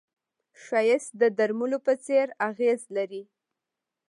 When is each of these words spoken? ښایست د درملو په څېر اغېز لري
ښایست 0.63 1.11
د 1.21 1.23
درملو 1.37 1.79
په 1.85 1.93
څېر 2.05 2.27
اغېز 2.49 2.81
لري 2.95 3.23